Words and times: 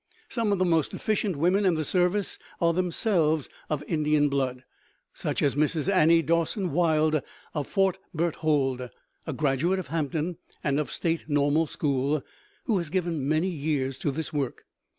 Some 0.29 0.51
of 0.51 0.57
the 0.57 0.65
most 0.65 0.95
efficient 0.95 1.35
women 1.35 1.63
in 1.63 1.75
the 1.75 1.83
service 1.85 2.39
are 2.59 2.73
themselves 2.73 3.49
of 3.69 3.83
Indian 3.87 4.29
blood, 4.29 4.63
such 5.13 5.43
as 5.43 5.53
Mrs. 5.53 5.93
Annie 5.93 6.23
Dawson 6.23 6.71
Wilde 6.71 7.21
of 7.53 7.67
Fort 7.67 7.99
Berthold, 8.11 8.89
a 9.27 9.33
graduate 9.33 9.77
of 9.77 9.89
Hampton 9.89 10.37
and 10.63 10.79
of 10.79 10.89
a 10.89 10.91
state 10.91 11.25
normal 11.29 11.67
school, 11.67 12.23
who 12.65 12.79
has 12.79 12.89
given 12.89 13.27
many 13.29 13.49
years 13.49 13.99
to 13.99 14.09
this 14.09 14.33
work. 14.33 14.65